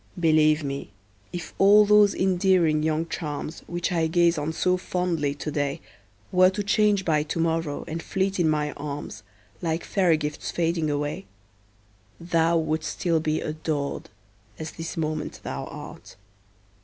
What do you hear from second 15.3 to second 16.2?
thou art.